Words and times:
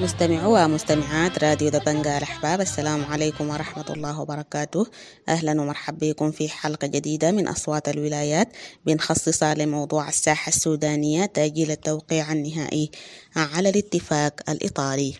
مستمعو 0.00 0.56
ومستمعات 0.64 1.44
راديو 1.44 1.68
دبنجا 1.68 2.18
الأحباب 2.18 2.60
السلام 2.60 3.04
عليكم 3.04 3.50
ورحمة 3.50 3.84
الله 3.90 4.20
وبركاته. 4.20 4.86
أهلا 5.28 5.60
ومرحبا 5.60 6.10
بكم 6.10 6.30
في 6.30 6.48
حلقة 6.48 6.86
جديدة 6.86 7.30
من 7.30 7.48
أصوات 7.48 7.88
الولايات 7.88 8.48
بنخصصها 8.86 9.54
لموضوع 9.54 10.08
الساحة 10.08 10.48
السودانية 10.48 11.26
تأجيل 11.26 11.70
التوقيع 11.70 12.32
النهائي 12.32 12.90
على 13.36 13.68
الاتفاق 13.68 14.40
الإطاري. 14.50 15.14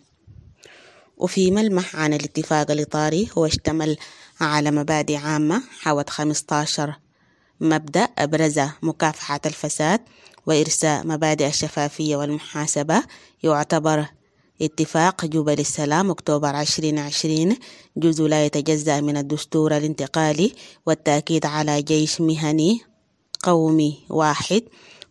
وفي 1.17 1.51
ملمح 1.51 1.97
عن 1.97 2.15
الاتفاق 2.15 2.71
الإطاري 2.71 3.29
هو 3.39 3.47
اشتمل 3.47 3.97
على 4.41 4.71
مبادئ 4.71 5.17
عامة 5.17 5.63
حوت 5.81 6.11
15 6.11 6.95
مبدأ 7.61 8.09
أبرزها 8.19 8.77
مكافحة 8.83 9.41
الفساد 9.47 10.01
وإرساء 10.47 11.07
مبادئ 11.07 11.47
الشفافية 11.47 12.17
والمحاسبة 12.17 13.03
يعتبر 13.43 14.07
اتفاق 14.63 15.25
جبل 15.25 15.61
السلام 15.61 16.11
أكتوبر 16.11 16.61
2020 16.61 17.57
جزء 17.97 18.25
لا 18.25 18.47
يتجزأ 18.47 19.01
من 19.01 19.17
الدستور 19.17 19.77
الانتقالي 19.77 20.55
والتأكيد 20.87 21.47
على 21.47 21.83
جيش 21.83 22.21
مهني 22.21 22.81
قومي 23.43 23.99
واحد 24.09 24.63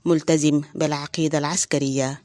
ملتزم 0.05 0.61
بالعقيدة 0.75 1.38
العسكرية. 1.38 2.22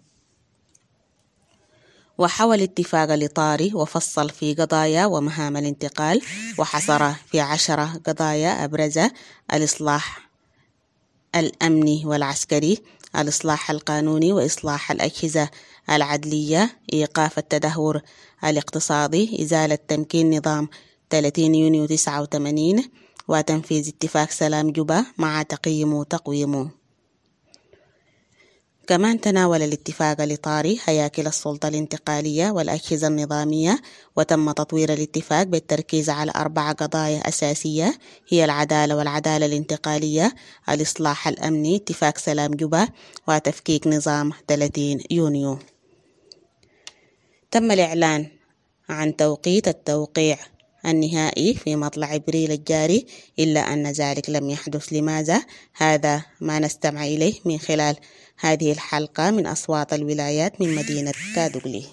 وحوى 2.19 2.57
الاتفاق 2.57 3.11
الإطاري 3.13 3.75
وفصل 3.75 4.31
في 4.31 4.55
قضايا 4.55 5.07
ومهام 5.07 5.57
الانتقال 5.57 6.23
وحصر 6.59 7.13
في 7.13 7.41
عشرة 7.41 8.01
قضايا 8.07 8.65
أبرز 8.65 8.99
الإصلاح 9.53 10.29
الأمني 11.35 12.03
والعسكري 12.07 12.79
الإصلاح 13.19 13.71
القانوني 13.71 14.33
وإصلاح 14.33 14.91
الأجهزة 14.91 15.51
العدلية 15.91 16.79
إيقاف 16.93 17.39
التدهور 17.39 18.01
الاقتصادي 18.45 19.43
إزالة 19.43 19.79
تمكين 19.89 20.39
نظام 20.39 20.69
30 21.11 21.55
يونيو 21.55 21.87
89 21.87 22.85
وتنفيذ 23.29 23.89
اتفاق 23.89 24.31
سلام 24.31 24.73
جوبا 24.73 25.05
مع 25.19 25.43
تقييم 25.43 25.95
وتقويم. 25.95 26.71
كمان 28.87 29.21
تناول 29.21 29.63
الاتفاق 29.63 30.21
الإطاري 30.21 30.81
هياكل 30.85 31.27
السلطة 31.27 31.69
الانتقالية 31.69 32.51
والأجهزة 32.51 33.07
النظامية 33.07 33.81
وتم 34.17 34.51
تطوير 34.51 34.93
الاتفاق 34.93 35.43
بالتركيز 35.43 36.11
على 36.11 36.33
أربع 36.37 36.73
قضايا 36.73 37.29
أساسية 37.29 37.99
هي 38.29 38.45
العدالة 38.45 38.97
والعدالة 38.97 39.47
الانتقالية 39.47 40.35
الإصلاح 40.69 41.29
الأمني 41.29 41.77
اتفاق 41.77 42.19
سلام 42.19 42.51
جوبا 42.51 42.89
وتفكيك 43.29 43.87
نظام 43.87 44.33
30 44.49 45.01
يونيو. 45.11 45.59
تم 47.51 47.71
الإعلان 47.71 48.27
عن 48.89 49.17
توقيت 49.17 49.69
التوقيع 49.69 50.37
النهائي 50.87 51.55
في 51.55 51.77
مطلع 51.77 52.15
إبريل 52.15 52.53
الجاري 52.53 53.07
إلا 53.39 53.61
أن 53.61 53.87
ذلك 53.87 54.31
لم 54.31 54.51
يحدث. 54.51 54.93
لماذا؟ 54.93 55.43
هذا 55.77 56.25
ما 56.41 56.59
نستمع 56.59 57.05
إليه 57.05 57.35
من 57.45 57.59
خلال 57.59 57.97
هذه 58.41 58.73
الحلقة 58.73 59.31
من 59.31 59.47
أصوات 59.47 59.93
الولايات 59.93 60.61
من 60.61 60.75
مدينة 60.75 61.13
كادوغلي. 61.35 61.85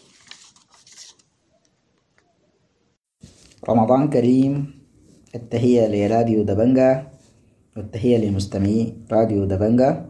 رمضان 3.69 4.09
كريم. 4.09 4.75
التهية 5.35 5.87
لراديو 5.87 6.43
دبنجا 6.43 7.11
والتهية 7.77 8.17
لمستمعي 8.17 8.93
راديو 9.11 9.45
دبنجا 9.45 10.09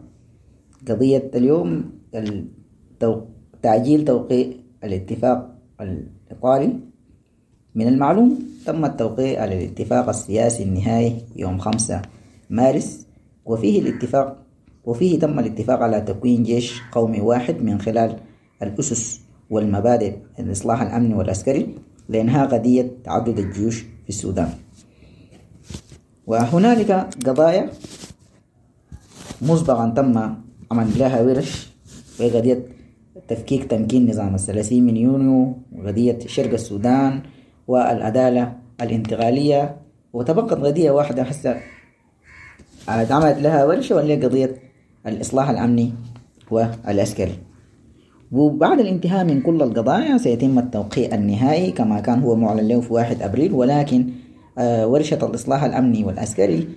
قضية 0.88 1.30
اليوم 1.34 1.92
التو... 2.14 3.20
تعجيل 3.62 4.04
توقيع 4.04 4.65
الاتفاق 4.86 5.54
الإطاري 5.80 6.80
من 7.74 7.88
المعلوم 7.88 8.38
تم 8.66 8.84
التوقيع 8.84 9.42
على 9.42 9.64
الاتفاق 9.64 10.08
السياسي 10.08 10.62
النهائي 10.62 11.22
يوم 11.36 11.58
خمسة 11.58 12.02
مارس 12.50 13.06
وفيه 13.44 13.80
الاتفاق 13.80 14.42
وفيه 14.84 15.18
تم 15.18 15.38
الاتفاق 15.38 15.82
على 15.82 16.00
تكوين 16.00 16.42
جيش 16.42 16.80
قومي 16.92 17.20
واحد 17.20 17.62
من 17.62 17.80
خلال 17.80 18.16
الأسس 18.62 19.20
والمبادئ 19.50 20.16
الإصلاح 20.38 20.82
الأمني 20.82 21.14
والعسكري 21.14 21.74
لإنهاء 22.08 22.48
قضية 22.48 22.90
تعدد 23.04 23.38
الجيوش 23.38 23.80
في 23.80 24.08
السودان. 24.08 24.50
وهنالك 26.26 26.90
قضايا 27.26 27.70
مسبقا 29.42 29.88
تم 29.96 30.34
عمل 30.70 30.98
لها 30.98 31.22
ورش 31.22 31.68
وهي 32.20 32.30
قضية 32.30 32.66
تفكيك 33.28 33.64
تمكين 33.64 34.10
نظام 34.10 34.34
الثلاثين 34.34 34.86
من 34.86 34.96
يونيو 34.96 35.54
وقضية 35.76 36.18
شرق 36.26 36.52
السودان 36.52 37.20
والعدالة 37.68 38.52
الانتقالية. 38.80 39.76
وتبقت 40.12 40.52
قضية 40.52 40.90
واحدة 40.90 41.22
هسه 41.22 41.56
اتعملت 42.88 43.38
لها 43.38 43.64
ورشة 43.64 43.96
وهي 43.96 44.16
قضية 44.16 44.56
الإصلاح 45.06 45.50
الأمني 45.50 45.92
والعسكري. 46.50 47.38
وبعد 48.32 48.80
الانتهاء 48.80 49.24
من 49.24 49.40
كل 49.40 49.62
القضايا 49.62 50.18
سيتم 50.18 50.58
التوقيع 50.58 51.14
النهائي 51.14 51.70
كما 51.70 52.00
كان 52.00 52.22
هو 52.22 52.36
معلن 52.36 52.68
له 52.68 52.80
في 52.80 52.92
واحد 52.92 53.22
أبريل. 53.22 53.52
ولكن 53.52 54.06
ورشة 54.58 55.26
الإصلاح 55.26 55.64
الأمني 55.64 56.04
والعسكري 56.04 56.68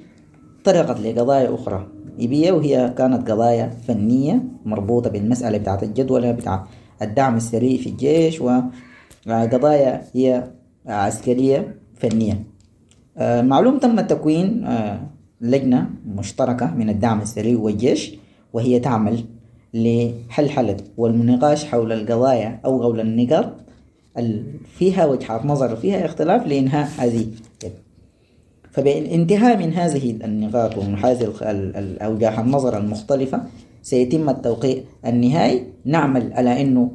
طرقت 0.63 0.99
لقضايا 0.99 1.55
أخرى. 1.55 1.87
إيبية 2.19 2.51
وهي 2.51 2.93
كانت 2.97 3.31
قضايا 3.31 3.69
فنية 3.87 4.43
مربوطة 4.65 5.09
بالمسألة 5.09 5.57
بتاعت 5.57 5.83
الجدولة 5.83 6.31
بتاعت 6.31 6.61
الدعم 7.01 7.35
السريع 7.37 7.77
في 7.77 7.89
الجيش 7.89 8.41
وقضايا 9.27 10.01
هي 10.13 10.43
عسكرية 10.87 11.75
فنية. 11.95 12.43
معلوم 13.41 13.77
تم 13.79 13.99
تكوين 14.01 14.67
لجنة 15.41 15.89
مشتركة 16.07 16.73
من 16.75 16.89
الدعم 16.89 17.21
السريع 17.21 17.59
والجيش 17.59 18.15
وهي 18.53 18.79
تعمل 18.79 19.23
لحلحلة 19.73 20.77
والنقاش 20.97 21.65
حول 21.65 21.91
القضايا 21.91 22.59
أو 22.65 22.81
حول 22.83 22.99
النقاط 22.99 23.45
فيها 24.77 25.05
وجهات 25.05 25.45
نظر 25.45 25.75
فيها 25.75 26.05
اختلاف 26.05 26.47
لإنهاء 26.47 26.89
هذه 26.97 27.25
فبالانتهاء 28.71 29.57
من 29.57 29.73
هذه 29.73 30.11
النقاط 30.23 30.77
ومن 30.77 30.95
هذه 30.95 31.33
أوجاع 32.01 32.41
النظر 32.41 32.77
المختلفة 32.77 33.41
سيتم 33.81 34.29
التوقيع 34.29 34.77
النهائي. 35.05 35.63
نعمل 35.85 36.33
على 36.33 36.61
أنه 36.61 36.91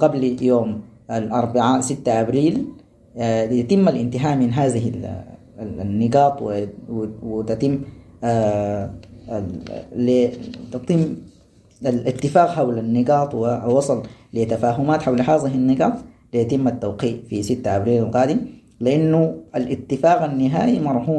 قبل 0.00 0.36
يوم 0.42 0.80
الأربعاء 1.10 1.80
6 1.80 2.20
أبريل 2.20 2.64
يتم 3.50 3.88
الانتهاء 3.88 4.36
من 4.36 4.52
هذه 4.52 4.92
النقاط 5.60 6.42
وتتم 7.22 7.78
تتم 10.72 11.16
الاتفاق 11.86 12.48
حول 12.48 12.78
النقاط 12.78 13.34
ووصل 13.34 14.02
لتفاهمات 14.34 15.02
حول 15.02 15.20
هذه 15.20 15.54
النقاط. 15.54 15.92
ليتم 16.34 16.68
التوقيع 16.68 17.16
في 17.28 17.42
6 17.42 17.76
أبريل 17.76 18.02
القادم. 18.02 18.38
لأنه 18.82 19.42
الاتفاق 19.56 20.22
النهائي 20.22 20.80
مرهون. 20.80 21.18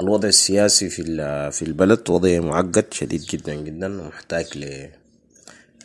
الوضع 0.00 0.28
السياسي 0.28 0.88
في 0.90 1.02
في 1.52 1.62
البلد 1.62 2.10
وضع 2.10 2.38
معقد 2.40 2.84
شديد 2.90 3.22
جدا 3.22 3.54
جدا 3.54 4.02
ومحتاج 4.02 4.46
ل 4.58 4.88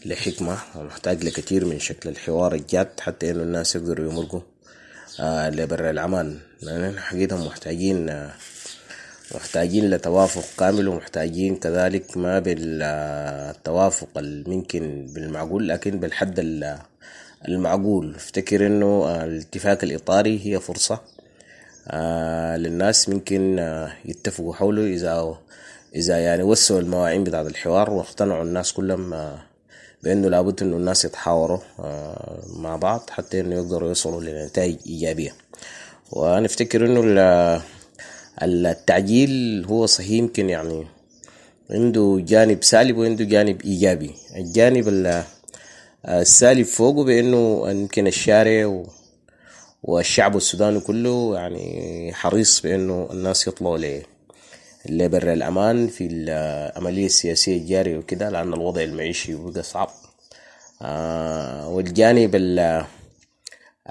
لحكمة 0.05 0.57
ومحتاج 0.75 1.23
لكثير 1.25 1.65
من 1.65 1.79
شكل 1.79 2.09
الحوار 2.09 2.53
الجاد 2.55 2.89
حتى 2.99 3.31
إنه 3.31 3.43
الناس 3.43 3.75
يقدروا 3.75 4.11
يمرقوا 4.11 4.41
آه 5.19 5.49
لبر 5.49 5.89
الأمان. 5.89 6.37
لأن 6.61 6.99
حقيقة 6.99 7.45
محتاجين 7.47 8.09
آه 8.09 8.31
محتاجين 9.35 9.89
لتوافق 9.89 10.43
كامل 10.59 10.87
ومحتاجين 10.87 11.55
كذلك 11.55 12.17
ما 12.17 12.39
بالتوافق 12.39 14.17
الممكن 14.17 15.07
بالمعقول 15.13 15.67
لكن 15.67 15.99
بالحد 15.99 16.39
المعقول. 17.47 18.15
افتكر 18.15 18.67
إنه 18.67 19.23
الاتفاق 19.23 19.79
الإطاري 19.83 20.39
هي 20.45 20.59
فرصة 20.59 20.99
آه 21.87 22.57
للناس 22.57 23.09
ممكن 23.09 23.59
آه 23.59 23.93
يتفقوا 24.05 24.53
حوله 24.53 24.83
إذا 24.83 25.37
إذا 25.95 26.17
يعني 26.19 26.43
وسعوا 26.43 26.79
المواعين 26.79 27.23
بتاعت 27.23 27.45
الحوار 27.45 27.89
واقتنعوا 27.89 28.43
الناس 28.43 28.73
كلهم 28.73 29.13
آه 29.13 29.39
بأنه 30.03 30.29
لابد 30.29 30.63
أنه 30.63 30.77
الناس 30.77 31.05
يتحاوروا 31.05 31.59
مع 32.59 32.75
بعض 32.75 33.09
حتى 33.09 33.39
أنه 33.39 33.55
يقدروا 33.55 33.87
يوصلوا 33.87 34.21
لنتائج 34.21 34.77
إيجابية. 34.87 35.33
وأنا 36.11 36.45
أفتكر 36.45 36.85
أنه 36.85 37.01
التعجيل 38.41 39.65
هو 39.69 39.85
صحيح 39.85 40.09
يمكن 40.11 40.49
يعني 40.49 40.87
عنده 41.71 42.17
جانب 42.21 42.63
سالب 42.63 42.97
وعنده 42.97 43.23
جانب 43.23 43.61
إيجابي. 43.61 44.11
الجانب 44.35 44.87
السالب 46.07 46.65
فوقه 46.65 47.03
بأنه 47.03 47.69
يمكن 47.69 48.07
الشارع 48.07 48.83
والشعب 49.83 50.37
السوداني 50.37 50.79
كله 50.79 51.35
يعني 51.35 52.13
حريص 52.13 52.61
بأنه 52.61 53.07
الناس 53.11 53.47
يطلعوا 53.47 54.01
لبر 54.89 55.33
الأمان 55.33 55.87
في 55.87 56.07
العملية 56.11 57.05
السياسية 57.05 57.57
الجارية 57.57 57.97
وكده 57.97 58.29
لأن 58.29 58.53
الوضع 58.53 58.81
المعيشي 58.81 59.35
بقى 59.35 59.63
صعب. 59.63 59.89
آه 60.81 61.69
والجانب 61.69 62.35
ال 62.35 62.85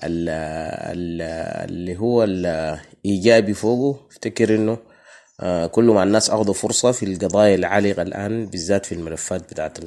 اللي 0.04 1.96
هو 1.96 2.24
الإيجابي 2.24 3.54
فوقه 3.54 4.00
افتكر 4.10 4.54
إنه 4.54 4.78
آه 5.40 5.66
كل 5.66 5.84
ما 5.84 6.02
الناس 6.02 6.30
أخذوا 6.30 6.54
فرصة 6.54 6.92
في 6.92 7.02
القضايا 7.04 7.54
العالقة 7.54 8.02
الآن 8.02 8.46
بالذات 8.46 8.86
في 8.86 8.92
الملفات 8.94 9.40
بتاعت 9.52 9.78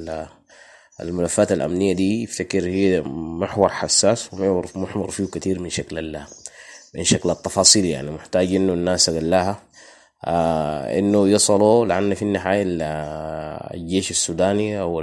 الملفات 1.00 1.52
الأمنية 1.52 1.92
دي 1.92 2.24
افتكر 2.24 2.66
هي 2.66 3.00
محور 3.06 3.68
حساس 3.68 4.28
ومحور 4.34 5.10
فيه 5.10 5.24
كثير 5.24 5.58
من 5.60 5.68
شكل 5.70 6.18
من 6.94 7.04
شكل 7.04 7.30
التفاصيل 7.30 7.84
يعني. 7.84 8.10
محتاج 8.10 8.54
إنه 8.54 8.72
الناس 8.72 9.08
أقلها 9.08 9.62
آه 10.24 10.98
إنه 10.98 11.28
يصلوا 11.28 11.86
لأن 11.86 12.14
في 12.14 12.22
النهاية 12.22 12.62
الجيش 13.74 14.10
السوداني 14.10 14.80
أو 14.80 15.02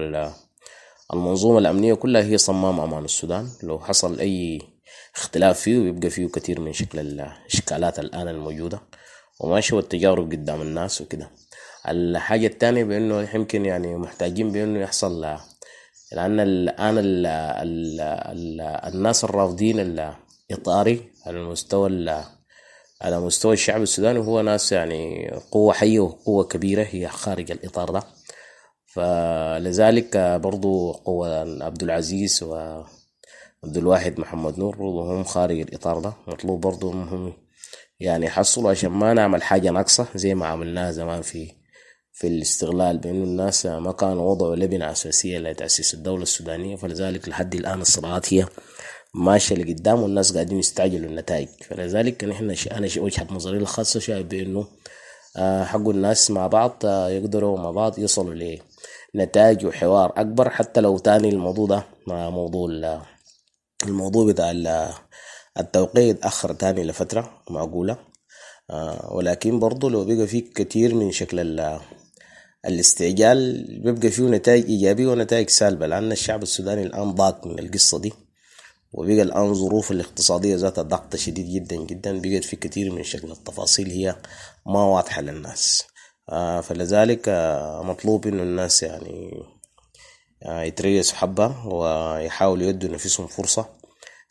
المنظومة 1.13 1.59
الأمنية 1.59 1.93
كلها 1.93 2.21
هي 2.23 2.37
صمام 2.37 2.79
أمان 2.79 3.05
السودان. 3.05 3.49
لو 3.63 3.79
حصل 3.79 4.19
أي 4.19 4.61
اختلاف 5.15 5.59
فيه 5.59 5.79
بيبقى 5.79 6.09
فيه 6.09 6.27
كثير 6.27 6.59
من 6.61 6.73
شكل 6.73 6.99
الإشكالات 6.99 7.99
الآن 7.99 8.27
الموجودة. 8.27 8.81
وماشي 9.39 9.75
والتجارب 9.75 10.31
قدام 10.31 10.61
الناس 10.61 11.01
وكده. 11.01 11.31
الحاجة 11.87 12.47
الثانية 12.47 12.83
بأنه 12.83 13.29
يمكن 13.35 13.65
يعني 13.65 13.97
محتاجين 13.97 14.51
بأنه 14.51 14.79
يحصل 14.79 15.37
لأن 16.11 16.39
الآن 16.39 16.97
ال 16.97 17.25
ال 17.25 18.01
ال 18.01 18.61
الناس 18.61 19.23
الرافضين 19.23 19.79
الإطاري 19.79 21.01
على 21.25 21.37
المستوى 21.37 21.87
على 23.01 23.19
مستوى 23.19 23.53
الشعب 23.53 23.81
السوداني 23.81 24.19
هو 24.19 24.41
ناس 24.41 24.71
يعني 24.71 25.31
قوة 25.51 25.73
حية 25.73 25.99
وقوة 25.99 26.43
كبيرة 26.43 26.87
هي 26.89 27.07
خارج 27.07 27.51
الإطار 27.51 27.89
ده. 27.89 28.03
فلذلك 28.85 30.17
برضو 30.17 30.91
قوة 30.91 31.63
عبد 31.65 31.83
العزيز 31.83 32.43
وعبد 32.43 33.77
الواحد 33.77 34.19
محمد 34.19 34.59
نور 34.59 34.75
برضو 34.75 35.01
هم 35.01 35.23
خارج 35.23 35.59
الإطار 35.59 35.99
ده. 35.99 36.13
مطلوب 36.27 36.61
برضو 36.61 36.91
هم 36.91 37.33
يعني 37.99 38.25
يحصلوا 38.25 38.71
عشان 38.71 38.89
ما 38.89 39.13
نعمل 39.13 39.43
حاجة 39.43 39.69
ناقصة 39.69 40.07
زي 40.15 40.35
ما 40.35 40.47
عملناها 40.47 40.91
زمان 40.91 41.21
في 41.21 41.60
في 42.21 42.27
الاستغلال 42.27 42.97
بأنه 42.97 43.23
الناس 43.23 43.65
ما 43.65 43.91
كانوا 43.91 44.31
وضعوا 44.31 44.55
لبنة 44.55 44.91
أساسية 44.91 45.37
لتأسيس 45.39 45.93
الدولة 45.93 46.23
السودانية 46.23 46.75
فلذلك 46.75 47.29
لحد 47.29 47.55
الآن 47.55 47.81
الصراعات 47.81 48.33
هي 48.33 48.45
ماشية 49.13 49.55
لقدام 49.55 50.01
والناس 50.03 50.33
قاعدين 50.33 50.59
يستعجلوا 50.59 51.09
النتائج. 51.09 51.47
فلذلك 51.69 52.23
نحن 52.23 52.55
أنا 52.71 52.87
وجهة 52.97 53.27
نظري 53.31 53.57
الخاصة 53.57 53.99
شايف 53.99 54.27
بأنه 54.27 54.67
حقوا 55.63 55.93
الناس 55.93 56.31
مع 56.31 56.47
بعض 56.47 56.77
يقدروا 56.85 57.57
مع 57.57 57.71
بعض 57.71 57.99
يوصلوا 57.99 58.57
لنتائج 59.15 59.65
وحوار 59.65 60.13
أكبر 60.17 60.49
حتى 60.49 60.81
لو 60.81 60.97
تاني 60.97 61.29
الموضوع 61.29 61.65
ده 61.67 61.83
موضوع 62.07 62.69
الموضوع 63.87 64.25
بتاع 64.25 64.51
التوقيع 65.59 66.03
يتأخر 66.03 66.53
تاني 66.53 66.83
لفترة 66.83 67.43
معقولة. 67.49 67.97
ولكن 69.11 69.59
برضو 69.59 69.89
لو 69.89 70.05
بقى 70.05 70.27
فيه 70.27 70.53
كتير 70.55 70.95
من 70.95 71.11
شكل 71.11 71.39
الاستعجال 72.67 73.65
بيبقى 73.83 74.09
فيه 74.09 74.23
نتائج 74.23 74.65
إيجابية 74.65 75.07
ونتائج 75.07 75.49
سالبة 75.49 75.87
لأن 75.87 76.11
الشعب 76.11 76.43
السوداني 76.43 76.83
الآن 76.83 77.11
ضاق 77.11 77.47
من 77.47 77.59
القصة 77.59 77.99
دي 77.99 78.13
وبقى 78.93 79.21
الآن 79.21 79.53
ظروف 79.53 79.91
الاقتصادية 79.91 80.55
ذاتها 80.55 80.81
ضغط 80.81 81.15
شديد 81.15 81.45
جدا 81.49 81.75
جدا 81.75 82.19
بقت 82.21 82.43
في 82.43 82.55
كثير 82.55 82.91
من 82.91 83.03
شكل 83.03 83.31
التفاصيل 83.31 83.89
هي 83.89 84.15
ما 84.65 84.83
واضحة 84.83 85.21
للناس. 85.21 85.83
آه 86.29 86.61
فلذلك 86.61 87.29
آه 87.29 87.83
مطلوب 87.83 88.27
إنه 88.27 88.43
الناس 88.43 88.83
يعني 88.83 89.43
آه 90.45 90.61
يتريسوا 90.63 91.15
حبة 91.17 91.67
ويحاولوا 91.67 92.67
يدوا 92.67 92.89
نفسهم 92.89 93.27
فرصة 93.27 93.65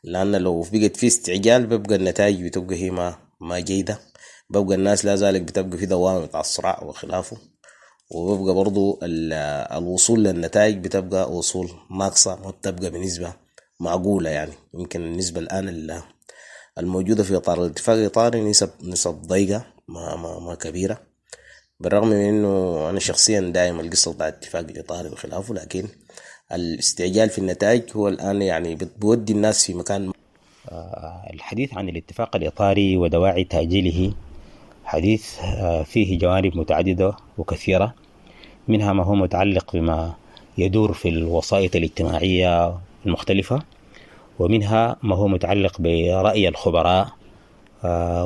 لأن 0.04 0.36
لو 0.36 0.66
بقت 0.72 0.96
في 0.96 1.06
استعجال 1.06 1.66
بيبقى 1.66 1.94
النتائج 1.96 2.44
بتبقى 2.44 2.76
هي 2.76 2.90
ما 2.90 3.16
ما 3.40 3.58
جيدة. 3.60 3.98
بيبقى 4.50 4.74
الناس 4.76 5.04
لا 5.04 5.16
زالت 5.16 5.42
بتبقى 5.42 5.78
في 5.78 5.86
دوامة 5.86 6.26
بتاع 6.26 6.40
الصراع 6.40 6.82
وخلافه. 6.84 7.36
وبيبقى 8.10 8.54
برضو 8.54 8.98
الوصول 9.02 10.24
للنتائج 10.24 10.76
بتبقى 10.84 11.32
وصول 11.32 11.70
ناقصة 11.90 12.36
ما 12.44 12.50
بتبقى 12.50 12.90
بنسبة 12.90 13.32
معقولة 13.80 14.30
يعني. 14.30 14.52
يمكن 14.74 15.00
النسبة 15.00 15.40
الآن 15.40 16.00
الموجودة 16.78 17.22
في 17.24 17.36
إطار 17.36 17.64
الاتفاق 17.64 17.96
الإطاري 17.96 18.40
نسب 18.40 18.70
نسب 18.84 19.14
ضيقة 19.14 19.66
ما, 19.88 20.16
ما, 20.16 20.38
ما 20.38 20.54
كبيرة. 20.54 21.00
بالرغم 21.80 22.08
من 22.08 22.16
إنه 22.16 22.90
أنا 22.90 23.00
شخصيا 23.00 23.40
دائما 23.40 23.80
القصة 23.82 24.12
بتاع 24.12 24.28
الاتفاق 24.28 24.60
الإطاري 24.70 25.08
وخلافه 25.08 25.54
لكن 25.54 25.88
الاستعجال 26.52 27.30
في 27.30 27.38
النتائج 27.38 27.82
هو 27.96 28.08
الآن 28.08 28.42
يعني 28.42 28.78
بودي 29.00 29.32
الناس 29.32 29.66
في 29.66 29.74
مكان 29.74 30.12
الحديث 31.32 31.74
عن 31.74 31.88
الاتفاق 31.88 32.36
الإطاري 32.36 32.96
ودواعي 32.96 33.44
تأجيله 33.44 34.12
حديث 34.84 35.34
فيه 35.84 36.18
جوانب 36.18 36.56
متعددة 36.56 37.16
وكثيرة. 37.38 37.94
منها 38.70 38.92
ما 38.92 39.04
هو 39.04 39.14
متعلق 39.14 39.72
بما 39.72 40.14
يدور 40.58 40.92
في 40.92 41.08
الوسائط 41.08 41.76
الاجتماعية 41.76 42.74
المختلفة 43.06 43.62
ومنها 44.38 44.96
ما 45.02 45.16
هو 45.16 45.28
متعلق 45.28 45.80
برأي 45.80 46.48
الخبراء 46.48 47.08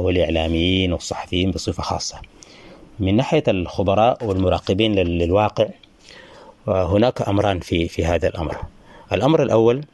والإعلاميين 0.05 0.93
والصحفيين 0.93 1.51
بصفة 1.51 1.83
خاصة. 1.83 2.19
من 3.01 3.17
ناحية 3.17 3.43
الخبراء 3.49 4.25
والمراقبين 4.25 4.95
للواقع 4.95 5.69
هناك 6.69 7.29
أمران 7.29 7.61
في 7.61 7.89
في 7.89 8.05
هذا 8.05 8.29
الأمر. 8.29 8.57
الأمر 9.13 9.43
الأول 9.43 9.85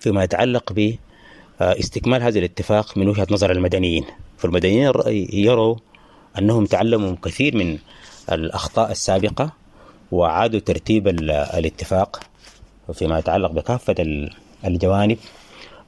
فيما 0.00 0.24
يتعلق 0.24 0.72
باستكمال 1.60 2.22
هذا 2.22 2.38
الاتفاق 2.38 2.98
من 2.98 3.08
وجهة 3.08 3.26
نظر 3.30 3.52
المدنيين. 3.52 4.04
فالمدنيين 4.38 4.92
يروا 5.32 5.76
أنهم 6.38 6.64
تعلموا 6.64 7.16
كثير 7.24 7.56
من 7.56 7.78
الأخطاء 8.34 8.90
السابقة 8.90 9.52
وعادوا 10.12 10.60
ترتيب 10.60 11.08
الاتفاق 11.08 12.20
فيما 12.92 13.18
يتعلق 13.18 13.50
بكافة 13.50 13.94
الجوانب 14.64 15.18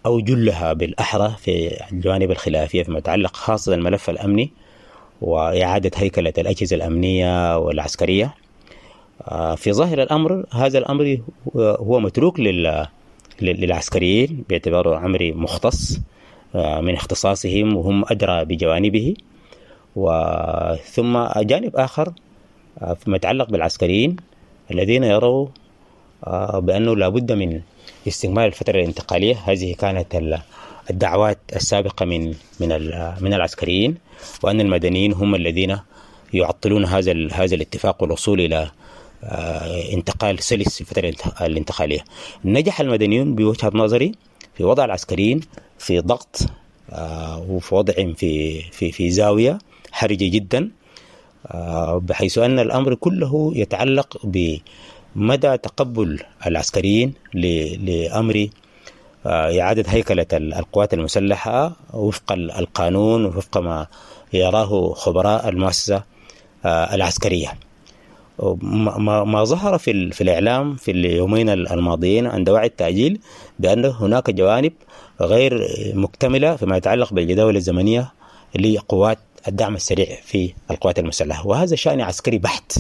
أو 0.07 0.21
جلها 0.21 0.73
بالأحرى 0.73 1.35
في 1.39 1.85
الجوانب 1.93 2.31
الخلافية 2.31 2.83
فيما 2.83 2.99
يتعلق 2.99 3.37
خاصة 3.37 3.75
الملف 3.75 4.11
الأمني 4.11 4.51
وإعادة 5.21 5.91
هيكلة 5.97 6.33
الأجهزة 6.39 6.77
الأمنية 6.77 7.59
والعسكرية. 7.59 8.35
في 9.57 9.73
ظاهر 9.73 10.03
الأمر 10.03 10.45
هذا 10.53 10.79
الأمر 10.79 11.19
هو 11.57 12.01
متروك 12.01 12.41
للعسكريين 13.41 14.45
باعتباره 14.49 14.99
أمر 14.99 15.33
مختص 15.35 15.99
من 16.55 16.95
اختصاصهم 16.95 17.77
وهم 17.77 18.05
أدرى 18.11 18.45
بجوانبه. 18.45 19.15
وثم 19.97 21.27
جانب 21.41 21.77
آخر 21.77 22.13
فيما 23.05 23.17
يتعلق 23.17 23.51
بالعسكريين 23.51 24.17
الذين 24.71 25.05
يروا 25.05 25.49
بأنه 26.55 26.97
لابد 26.97 27.33
من 27.33 27.61
استكمال 28.09 28.45
الفترة 28.45 28.81
الانتقالية. 28.81 29.35
هذه 29.45 29.75
كانت 29.75 30.41
الدعوات 30.91 31.39
السابقة 31.57 32.07
من 32.07 32.35
من 32.61 32.69
من 33.21 33.35
العسكريين 33.35 33.97
وأن 34.43 34.61
المدنيين 34.61 35.13
هم 35.13 35.35
الذين 35.35 35.79
يعطلون 36.35 36.85
هذا 36.85 37.29
هذا 37.33 37.55
الاتفاق 37.55 38.03
والوصول 38.03 38.41
إلى 38.41 38.71
انتقال 39.93 40.43
سلس 40.43 40.75
في 40.75 40.81
الفترة 40.81 41.33
الانتقالية. 41.47 42.05
نجح 42.45 42.81
المدنيون 42.81 43.35
بوجهة 43.35 43.71
نظري 43.75 44.13
في 44.55 44.65
وضع 44.65 44.85
العسكريين 44.85 45.41
في 45.79 46.01
ضغط 46.01 46.41
وفي 47.49 47.75
وضعهم 47.75 48.15
في 48.15 48.63
في 48.63 48.93
في 48.93 49.11
زاوية 49.11 49.59
حرجة 49.93 50.29
جدا. 50.29 50.71
بحيث 51.99 52.39
أن 52.39 52.59
الأمر 52.59 52.95
كله 52.95 53.53
يتعلق 53.55 54.19
بمدى 54.25 55.57
تقبل 55.57 56.21
العسكريين 56.47 57.15
لأمر 57.35 58.49
إعادة 59.27 59.85
هيكلة 59.89 60.27
القوات 60.33 60.95
المسلحة 60.95 61.73
وفق 61.95 62.33
القانون 62.33 63.25
وفق 63.25 63.59
ما 63.59 63.87
يراه 64.33 64.93
خبراء 64.93 65.49
المؤسسة 65.49 66.03
العسكرية. 66.67 67.53
ما, 68.63 69.25
ما 69.25 69.45
ظهر 69.45 69.79
في, 69.79 70.11
في 70.11 70.21
الإعلام 70.21 70.77
في 70.77 70.91
اليومين 70.91 71.49
الماضيين 71.49 72.27
عند 72.27 72.51
وعي 72.51 72.67
التأجيل 72.67 73.21
بأن 73.59 73.85
هناك 73.85 74.31
جوانب 74.31 74.73
غير 75.21 75.69
مكتملة 75.95 76.57
فيما 76.57 76.77
يتعلق 76.77 77.13
بالجداول 77.13 77.57
الزمنية 77.57 78.13
لقوات 78.59 79.19
الدعم 79.49 79.75
السريع 79.75 80.19
في 80.25 80.55
القوات 80.71 80.99
المسلحة. 80.99 81.47
وهذا 81.47 81.77
شأن 81.77 82.01
عسكري 82.01 82.39
بحت. 82.39 82.79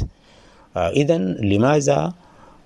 آه، 0.77 0.89
إذا 0.89 1.19
لماذا؟ 1.19 2.13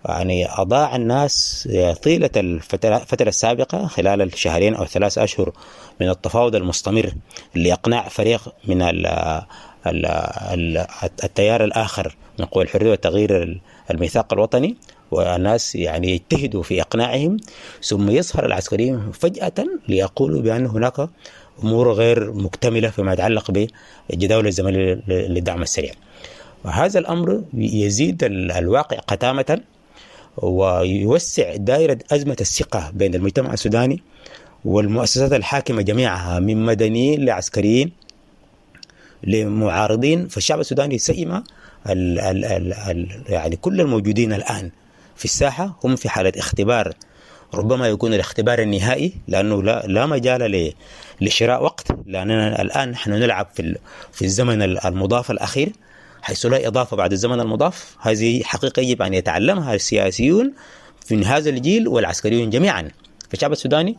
يعني 0.04 0.46
أضاع 0.50 0.96
الناس 0.96 1.68
طيلة 2.02 2.30
الفترة 2.36 3.28
السابقة 3.28 3.86
خلال 3.86 4.22
الشهرين 4.22 4.74
أو 4.74 4.84
ثلاث 4.84 5.18
أشهر 5.18 5.52
من 6.00 6.08
التفاوض 6.08 6.54
المستمر 6.54 7.12
لإقناع 7.54 8.08
فريق 8.08 8.54
من 8.64 8.82
ال 8.82 9.06
ال 9.86 10.06
ال 10.06 10.86
التيار 11.24 11.64
الآخر 11.64 12.16
من 12.38 12.44
قوى 12.44 12.64
الحرية 12.64 12.90
وتغيير 12.90 13.60
الميثاق 13.90 14.32
الوطني. 14.32 14.76
والناس 15.10 15.74
يعني 15.74 16.10
يجتهدوا 16.10 16.62
في 16.62 16.80
إقناعهم 16.80 17.36
ثم 17.82 18.10
يظهر 18.10 18.46
العسكريين 18.46 19.12
فجأة 19.12 19.54
ليقولوا 19.88 20.42
بأن 20.42 20.66
هناك 20.66 21.08
أمور 21.64 21.92
غير 21.92 22.32
مكتملة 22.32 22.90
فيما 22.90 23.12
يتعلق 23.12 23.50
بالجداول 23.50 24.46
الزمنية 24.46 25.00
للدعم 25.08 25.62
السريع. 25.62 25.92
وهذا 26.64 26.98
الأمر 26.98 27.42
يزيد 27.54 28.24
الواقع 28.24 28.96
قتامة 28.96 29.60
ويوسع 30.36 31.56
دائرة 31.56 31.98
أزمة 32.12 32.36
الثقة 32.40 32.90
بين 32.94 33.14
المجتمع 33.14 33.52
السوداني 33.52 34.02
والمؤسسات 34.64 35.32
الحاكمة 35.32 35.82
جميعها 35.82 36.40
من 36.40 36.64
مدنيين 36.66 37.24
لعسكريين 37.24 37.92
لمعارضين. 39.24 40.28
فالشعب 40.28 40.60
السوداني 40.60 40.98
سئم 40.98 41.42
يعني 43.28 43.56
كل 43.56 43.80
الموجودين 43.80 44.32
الآن 44.32 44.70
في 45.16 45.24
الساحة 45.24 45.78
هم 45.84 45.96
في 45.96 46.08
حالة 46.08 46.32
اختبار 46.36 46.92
ربما 47.54 47.88
يكون 47.88 48.14
الاختبار 48.14 48.62
النهائي 48.62 49.12
لأنه 49.28 49.62
لا, 49.62 49.84
لا 49.86 50.06
مجال 50.06 50.72
لشراء 51.20 51.62
وقت 51.62 51.86
لأننا 52.06 52.62
الآن 52.62 52.90
نحن 52.90 53.10
نلعب 53.10 53.46
في, 53.54 53.76
في 54.12 54.24
الزمن 54.24 54.62
المضاف 54.62 55.30
الأخير 55.30 55.72
حيث 56.22 56.46
لا 56.46 56.68
إضافة 56.68 56.96
بعد 56.96 57.12
الزمن 57.12 57.40
المضاف. 57.40 57.96
هذه 58.00 58.42
حقيقة 58.42 58.80
يجب 58.80 59.02
أن 59.02 59.14
يتعلمها 59.14 59.74
السياسيون 59.74 60.52
من 61.10 61.24
هذا 61.24 61.50
الجيل 61.50 61.88
والعسكريون 61.88 62.50
جميعا. 62.50 62.90
فالشعب 63.30 63.52
السوداني 63.52 63.96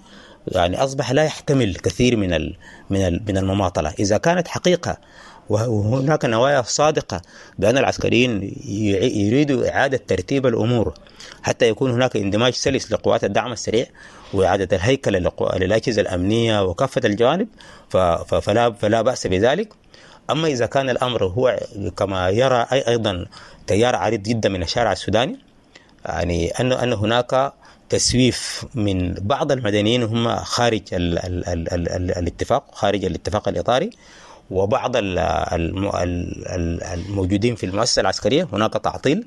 يعني 0.47 0.83
أصبح 0.83 1.11
لا 1.11 1.23
يحتمل 1.23 1.75
كثير 1.75 2.15
من 2.15 2.53
من 3.27 3.37
المماطلة. 3.37 3.93
إذا 3.99 4.17
كانت 4.17 4.47
حقيقة 4.47 4.97
وهناك 5.49 6.25
نوايا 6.25 6.61
صادقة 6.61 7.21
بأن 7.59 7.77
العسكريين 7.77 8.55
يريدوا 9.15 9.69
إعادة 9.69 9.99
ترتيب 10.07 10.47
الأمور 10.47 10.93
حتى 11.43 11.69
يكون 11.69 11.91
هناك 11.91 12.17
اندماج 12.17 12.53
سلس 12.53 12.91
لقوات 12.91 13.23
الدعم 13.23 13.51
السريع 13.51 13.85
وإعادة 14.33 14.77
الهيكل 14.77 15.31
للأجهزة 15.55 16.01
الأمنية 16.01 16.63
وكافة 16.63 17.01
الجوانب 17.05 17.47
فلا 18.41 18.71
فلا 18.71 19.01
بأس 19.01 19.27
بذلك. 19.27 19.73
أما 20.29 20.47
إذا 20.47 20.65
كان 20.65 20.89
الأمر 20.89 21.25
هو 21.25 21.59
كما 21.97 22.29
يرى 22.29 22.65
أي 22.71 22.87
أيضا 22.87 23.25
تيار 23.67 23.95
عريض 23.95 24.23
جدا 24.23 24.49
من 24.49 24.63
الشارع 24.63 24.91
السوداني 24.91 25.39
يعني 26.05 26.49
أن 26.49 26.71
أن 26.71 26.93
هناك 26.93 27.53
تسويف 27.89 28.65
من 28.75 29.13
بعض 29.13 29.51
المدنيين 29.51 30.03
هم 30.03 30.35
خارج 30.35 30.81
ال 30.93 31.19
ال 31.19 31.47
ال 31.47 31.73
ال 31.73 31.89
ال 31.89 32.17
الاتفاق 32.17 32.63
خارج 32.73 33.05
الاتفاق 33.05 33.47
الإطاري 33.47 33.89
وبعض 34.51 34.91
الموجودين 36.95 37.55
في 37.55 37.65
المؤسسة 37.65 37.99
العسكرية 37.99 38.47
هناك 38.53 38.73
تعطيل. 38.73 39.25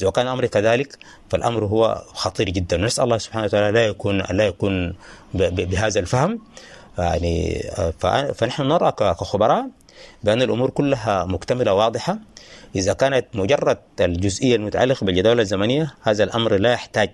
إذا 0.00 0.10
كان 0.10 0.26
الأمر 0.26 0.46
كذلك 0.46 0.98
فالأمر 1.30 1.64
هو 1.64 2.02
خطير 2.06 2.50
جدا. 2.50 2.76
نسأل 2.76 3.04
الله 3.04 3.18
سبحانه 3.18 3.44
وتعالى 3.44 3.70
لا 3.70 3.86
يكون 3.86 4.22
لا 4.30 4.46
يكون 4.46 4.94
بهذا 5.34 6.00
الفهم. 6.00 6.38
يعني 6.98 7.62
فنحن 8.34 8.62
نرى 8.62 8.92
كخبراء 8.92 9.68
بأن 10.24 10.42
الأمور 10.42 10.70
كلها 10.70 11.24
مكتملة 11.24 11.74
واضحة. 11.74 12.18
إذا 12.76 12.92
كانت 12.92 13.26
مجرد 13.34 13.78
الجزئية 14.00 14.56
المتعلقة 14.56 15.04
بالجداول 15.04 15.40
الزمنية 15.40 15.94
هذا 16.02 16.24
الأمر 16.24 16.56
لا 16.56 16.72
يحتاج 16.72 17.10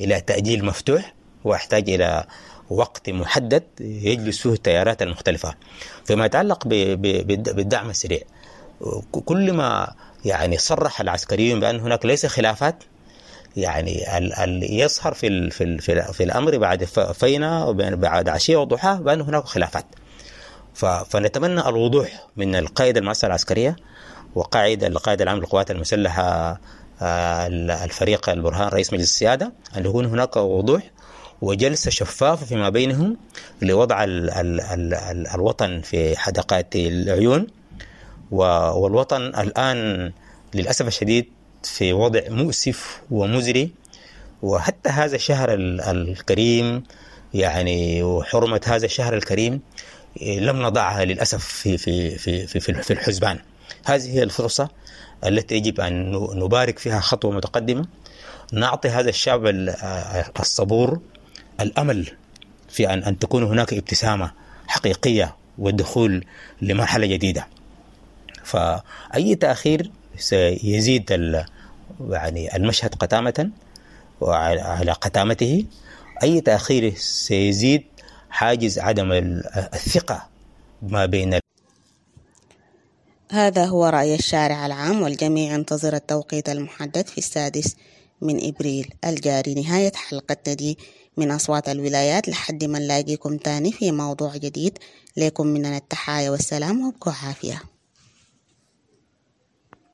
إلى 0.00 0.20
تأجيل 0.20 0.64
مفتوح 0.64 1.14
ويحتاج 1.44 1.90
إلى 1.90 2.24
وقت 2.70 3.10
محدد 3.10 3.62
يجلس 3.80 4.38
فيه 4.38 4.52
التيارات 4.52 5.02
المختلفة 5.02 5.54
فيما 6.04 6.26
يتعلق 6.26 6.66
بالدعم 6.66 7.90
السريع. 7.90 8.20
كل 9.24 9.52
ما 9.52 9.94
يعني 10.24 10.58
صرح 10.58 11.00
العسكريون 11.00 11.60
بأن 11.60 11.80
هناك 11.80 12.06
ليس 12.06 12.26
خلافات 12.26 12.84
يعني 13.56 14.18
ال 14.18 14.32
ال 14.32 14.80
يظهر 14.80 15.14
في 15.14 15.50
في 15.50 15.78
في, 15.78 16.12
في 16.12 16.22
الأمر 16.24 16.58
بعد 16.58 16.84
فينا 16.84 17.70
بعد 17.72 18.28
عشية 18.28 18.56
وضحاه 18.56 18.94
بأن 18.94 19.20
هناك 19.20 19.44
خلافات. 19.44 19.86
فنتمنى 21.06 21.68
الوضوح 21.68 22.26
من 22.36 22.56
القائد 22.56 22.96
المؤسسة 22.96 23.26
العسكرية 23.26 23.76
وقائد 24.34 24.84
القائد 24.84 25.22
العام 25.22 25.38
للقوات 25.38 25.70
المسلحة 25.70 26.60
آه، 27.02 27.46
الفريق 27.84 28.28
البرهان 28.28 28.68
رئيس 28.68 28.92
مجلس 28.92 29.10
السيادة 29.10 29.52
أن 29.76 29.86
يكون 29.86 30.04
هناك 30.06 30.36
وضوح 30.36 30.90
وجلسه 31.42 31.90
شفافه 31.90 32.46
فيما 32.46 32.68
بينهم 32.68 33.16
لوضع 33.62 34.04
ال 34.04 34.30
ال 34.30 34.60
ال 34.60 34.94
ال 34.94 35.26
الوطن 35.26 35.80
في 35.80 36.18
حدقات 36.18 36.76
العيون. 36.76 37.46
والوطن 38.30 39.22
الآن 39.22 40.12
للأسف 40.54 40.86
الشديد 40.86 41.26
في 41.62 41.92
وضع 41.92 42.20
مؤسف 42.28 43.00
ومزري. 43.10 43.72
وحتى 44.42 44.90
هذا 44.90 45.16
الشهر 45.16 45.54
الكريم 45.54 46.82
يعني 47.34 48.02
وحرمة 48.02 48.60
هذا 48.66 48.84
الشهر 48.84 49.16
الكريم 49.16 49.60
لم 50.22 50.62
نضعها 50.62 51.04
للأسف 51.04 51.44
في 51.44 51.78
في 51.78 52.18
في 52.18 52.46
في, 52.46 52.72
في 52.72 52.92
الحسبان. 52.92 53.38
هذه 53.84 54.10
هي 54.10 54.22
الفرصة 54.22 54.68
التي 55.26 55.54
يجب 55.54 55.80
أن 55.80 56.12
نبارك 56.12 56.78
فيها 56.78 57.00
خطوة 57.00 57.32
متقدمة. 57.32 57.86
نعطي 58.52 58.88
هذا 58.88 59.08
الشعب 59.08 59.46
الصبور 60.40 61.00
الأمل 61.60 62.16
في 62.68 62.92
ان 62.92 63.02
أن 63.02 63.18
تكون 63.18 63.42
هناك 63.42 63.74
ابتسامة 63.74 64.32
حقيقية 64.66 65.36
والدخول 65.58 66.24
لمرحلة 66.62 67.06
جديدة. 67.06 67.46
فأي 68.44 69.34
تأخير 69.34 69.90
سيزيد 70.18 71.10
يعني 72.10 72.56
المشهد 72.56 72.94
قتامة 72.94 73.50
وعلى 74.20 74.92
قتامته. 74.92 75.64
أي 76.22 76.40
تأخير 76.40 76.94
سيزيد 76.96 77.82
حاجز 78.30 78.78
عدم 78.78 79.12
الثقة 79.74 80.28
ما 80.82 81.06
بين 81.06 81.38
هذا 83.30 83.64
هو 83.64 83.86
رأي 83.86 84.14
الشارع 84.14 84.66
العام 84.66 85.02
والجميع 85.02 85.52
ينتظر 85.54 85.94
التوقيت 85.94 86.48
المحدد 86.48 87.06
في 87.06 87.18
السادس 87.18 87.76
من 88.20 88.48
إبريل 88.48 88.94
الجاري. 89.04 89.54
نهاية 89.54 89.92
حلقتنا 89.94 90.54
دي 90.54 90.78
من 91.16 91.30
أصوات 91.30 91.68
الولايات 91.68 92.28
لحد 92.28 92.64
ما 92.64 92.78
نلاقيكم 92.78 93.36
تاني 93.36 93.72
في 93.72 93.92
موضوع 93.92 94.36
جديد. 94.36 94.78
لكم 95.16 95.46
مننا 95.46 95.76
التحايا 95.76 96.30
والسلام 96.30 96.86
وابقوا 96.86 97.12
عافية. 97.12 97.73